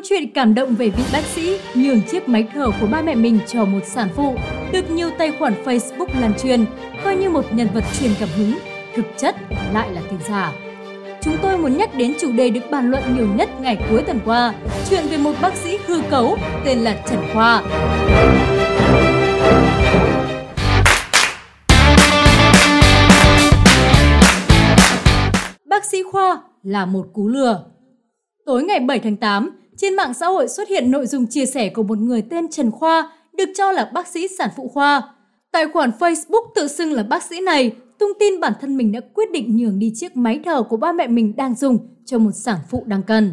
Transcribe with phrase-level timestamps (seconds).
[0.00, 3.14] Câu chuyện cảm động về vị bác sĩ nhường chiếc máy thở của ba mẹ
[3.14, 4.34] mình cho một sản phụ
[4.72, 6.64] được nhiều tài khoản Facebook lan truyền,
[7.04, 8.58] coi như một nhân vật truyền cảm hứng,
[8.94, 9.36] thực chất
[9.72, 10.52] lại là tin giả.
[11.22, 14.20] Chúng tôi muốn nhắc đến chủ đề được bàn luận nhiều nhất ngày cuối tuần
[14.24, 14.54] qua,
[14.90, 17.62] chuyện về một bác sĩ hư cấu tên là Trần Khoa.
[25.64, 27.64] Bác sĩ Khoa là một cú lừa.
[28.46, 31.68] Tối ngày 7 tháng 8, trên mạng xã hội xuất hiện nội dung chia sẻ
[31.68, 35.02] của một người tên Trần Khoa, được cho là bác sĩ sản phụ khoa.
[35.52, 39.00] Tài khoản Facebook tự xưng là bác sĩ này tung tin bản thân mình đã
[39.14, 42.30] quyết định nhường đi chiếc máy thở của ba mẹ mình đang dùng cho một
[42.34, 43.32] sản phụ đang cần.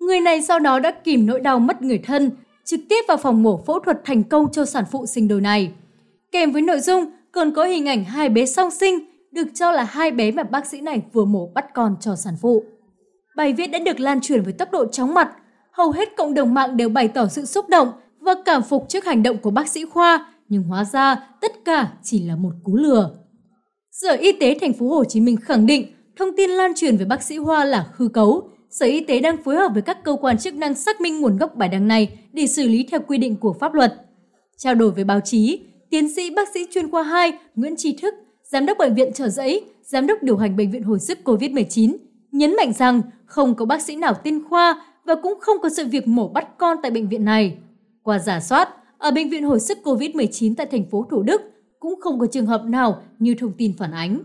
[0.00, 2.30] Người này sau đó đã kìm nỗi đau mất người thân,
[2.64, 5.72] trực tiếp vào phòng mổ phẫu thuật thành công cho sản phụ sinh đôi này.
[6.32, 8.98] Kèm với nội dung còn có hình ảnh hai bé song sinh,
[9.32, 12.34] được cho là hai bé mà bác sĩ này vừa mổ bắt con cho sản
[12.40, 12.64] phụ.
[13.36, 15.30] Bài viết đã được lan truyền với tốc độ chóng mặt,
[15.80, 17.88] hầu hết cộng đồng mạng đều bày tỏ sự xúc động
[18.20, 21.92] và cảm phục trước hành động của bác sĩ Khoa, nhưng hóa ra tất cả
[22.02, 23.10] chỉ là một cú lừa.
[23.90, 27.04] Sở Y tế thành phố Hồ Chí Minh khẳng định thông tin lan truyền về
[27.04, 28.50] bác sĩ Hoa là hư cấu.
[28.70, 31.36] Sở Y tế đang phối hợp với các cơ quan chức năng xác minh nguồn
[31.36, 33.94] gốc bài đăng này để xử lý theo quy định của pháp luật.
[34.56, 38.14] Trao đổi với báo chí, tiến sĩ bác sĩ chuyên khoa 2 Nguyễn Tri Thức,
[38.44, 41.96] giám đốc bệnh viện Trợ Giấy, giám đốc điều hành bệnh viện hồi sức COVID-19,
[42.32, 45.86] nhấn mạnh rằng không có bác sĩ nào tên Khoa và cũng không có sự
[45.86, 47.58] việc mổ bắt con tại bệnh viện này.
[48.02, 51.42] Qua giả soát, ở bệnh viện hồi sức COVID-19 tại thành phố Thủ Đức
[51.80, 54.20] cũng không có trường hợp nào như thông tin phản ánh.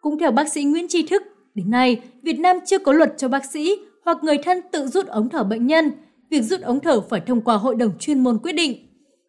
[0.00, 1.22] Cũng theo bác sĩ Nguyễn Tri Thức,
[1.54, 5.06] đến nay Việt Nam chưa có luật cho bác sĩ hoặc người thân tự rút
[5.06, 5.90] ống thở bệnh nhân.
[6.30, 8.86] Việc rút ống thở phải thông qua hội đồng chuyên môn quyết định.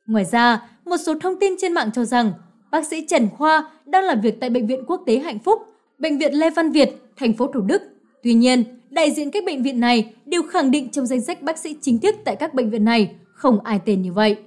[0.07, 2.31] Ngoài ra, một số thông tin trên mạng cho rằng
[2.71, 5.61] bác sĩ Trần Khoa đang làm việc tại Bệnh viện Quốc tế Hạnh Phúc,
[5.99, 7.81] Bệnh viện Lê Văn Việt, thành phố Thủ Đức.
[8.23, 11.57] Tuy nhiên, đại diện các bệnh viện này đều khẳng định trong danh sách bác
[11.57, 14.37] sĩ chính thức tại các bệnh viện này không ai tên như vậy.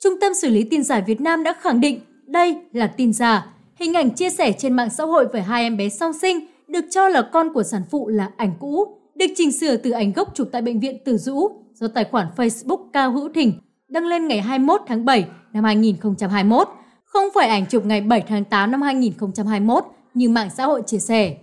[0.00, 3.46] Trung tâm xử lý tin giả Việt Nam đã khẳng định đây là tin giả.
[3.76, 6.84] Hình ảnh chia sẻ trên mạng xã hội về hai em bé song sinh được
[6.90, 10.34] cho là con của sản phụ là ảnh cũ, được chỉnh sửa từ ảnh gốc
[10.34, 13.52] chụp tại bệnh viện Từ Dũ do tài khoản Facebook Cao Hữu Thịnh
[13.88, 16.68] đăng lên ngày 21 tháng 7 năm 2021,
[17.04, 20.98] không phải ảnh chụp ngày 7 tháng 8 năm 2021 như mạng xã hội chia
[20.98, 21.36] sẻ.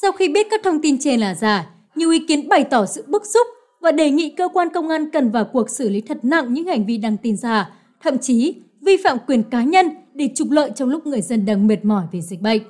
[0.00, 3.04] Sau khi biết các thông tin trên là giả, nhiều ý kiến bày tỏ sự
[3.08, 3.46] bức xúc
[3.80, 6.66] và đề nghị cơ quan công an cần vào cuộc xử lý thật nặng những
[6.66, 7.70] hành vi đăng tin giả,
[8.02, 11.66] thậm chí vi phạm quyền cá nhân để trục lợi trong lúc người dân đang
[11.66, 12.62] mệt mỏi vì dịch bệnh.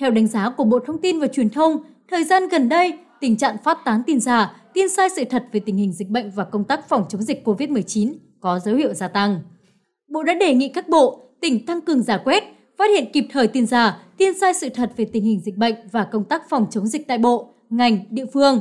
[0.00, 3.36] Theo đánh giá của Bộ Thông tin và Truyền thông, thời gian gần đây, tình
[3.36, 6.44] trạng phát tán tin giả, tin sai sự thật về tình hình dịch bệnh và
[6.44, 9.40] công tác phòng chống dịch COVID-19 có dấu hiệu gia tăng.
[10.12, 12.44] Bộ đã đề nghị các bộ, tỉnh tăng cường giả quét,
[12.78, 15.74] phát hiện kịp thời tin giả, tin sai sự thật về tình hình dịch bệnh
[15.92, 18.60] và công tác phòng chống dịch tại bộ, ngành, địa phương.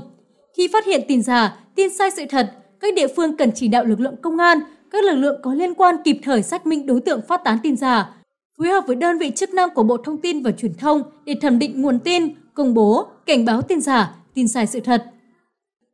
[0.57, 3.85] Khi phát hiện tin giả, tin sai sự thật, các địa phương cần chỉ đạo
[3.85, 4.59] lực lượng công an,
[4.91, 7.77] các lực lượng có liên quan kịp thời xác minh đối tượng phát tán tin
[7.77, 8.15] giả,
[8.57, 11.35] phối hợp với đơn vị chức năng của Bộ Thông tin và Truyền thông để
[11.41, 15.05] thẩm định nguồn tin, công bố, cảnh báo tin giả, tin sai sự thật.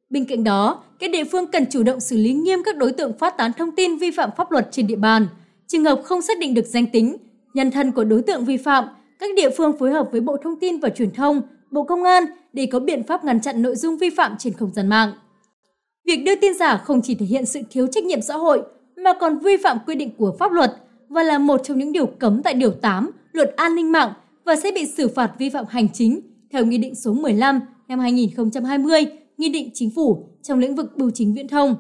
[0.09, 3.17] Bên cạnh đó, các địa phương cần chủ động xử lý nghiêm các đối tượng
[3.17, 5.27] phát tán thông tin vi phạm pháp luật trên địa bàn.
[5.67, 7.17] Trường hợp không xác định được danh tính,
[7.53, 8.83] nhân thân của đối tượng vi phạm,
[9.19, 11.41] các địa phương phối hợp với Bộ Thông tin và Truyền thông,
[11.71, 12.23] Bộ Công an
[12.53, 15.11] để có biện pháp ngăn chặn nội dung vi phạm trên không gian mạng.
[16.05, 18.61] Việc đưa tin giả không chỉ thể hiện sự thiếu trách nhiệm xã hội
[18.97, 20.73] mà còn vi phạm quy định của pháp luật
[21.09, 24.13] và là một trong những điều cấm tại Điều 8 Luật An ninh mạng
[24.45, 26.19] và sẽ bị xử phạt vi phạm hành chính
[26.51, 29.05] theo Nghị định số 15 năm 2020,
[29.37, 31.75] Nghị định Chính phủ trong lĩnh vực bưu chính viễn thông.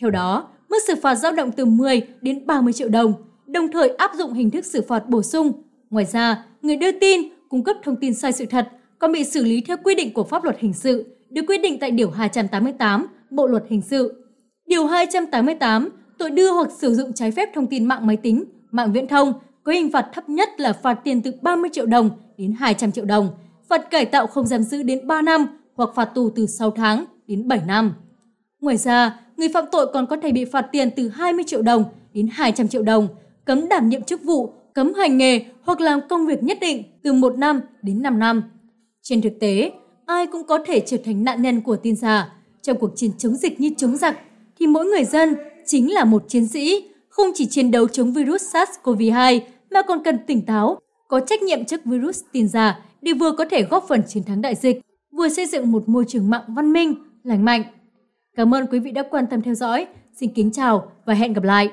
[0.00, 3.12] Theo đó, mức xử phạt dao động từ 10 đến 30 triệu đồng,
[3.46, 5.52] đồng thời áp dụng hình thức xử phạt bổ sung.
[5.94, 8.68] Ngoài ra, người đưa tin, cung cấp thông tin sai sự thật
[8.98, 11.78] còn bị xử lý theo quy định của pháp luật hình sự, được quy định
[11.80, 14.24] tại Điều 288 Bộ Luật Hình sự.
[14.66, 15.88] Điều 288
[16.18, 19.32] tội đưa hoặc sử dụng trái phép thông tin mạng máy tính, mạng viễn thông
[19.62, 23.04] có hình phạt thấp nhất là phạt tiền từ 30 triệu đồng đến 200 triệu
[23.04, 23.30] đồng,
[23.68, 27.04] phạt cải tạo không giam giữ đến 3 năm hoặc phạt tù từ 6 tháng
[27.26, 27.94] đến 7 năm.
[28.60, 31.84] Ngoài ra, người phạm tội còn có thể bị phạt tiền từ 20 triệu đồng
[32.14, 33.08] đến 200 triệu đồng,
[33.44, 37.12] cấm đảm nhiệm chức vụ, cấm hành nghề hoặc làm công việc nhất định từ
[37.12, 38.42] 1 năm đến 5 năm.
[39.02, 39.72] Trên thực tế,
[40.06, 42.32] ai cũng có thể trở thành nạn nhân của tin giả.
[42.62, 44.18] Trong cuộc chiến chống dịch như chống giặc,
[44.58, 45.34] thì mỗi người dân
[45.66, 49.40] chính là một chiến sĩ, không chỉ chiến đấu chống virus SARS-CoV-2
[49.70, 50.78] mà còn cần tỉnh táo,
[51.08, 54.42] có trách nhiệm trước virus tin giả để vừa có thể góp phần chiến thắng
[54.42, 54.80] đại dịch,
[55.12, 56.94] vừa xây dựng một môi trường mạng văn minh,
[57.24, 57.62] lành mạnh.
[58.36, 59.86] Cảm ơn quý vị đã quan tâm theo dõi.
[60.20, 61.70] Xin kính chào và hẹn gặp lại!